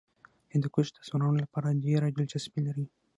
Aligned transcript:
هندوکش 0.53 0.87
د 0.93 0.97
ځوانانو 1.07 1.41
لپاره 1.43 1.79
ډېره 1.85 2.07
دلچسپي 2.17 2.61
لري. 2.67 2.85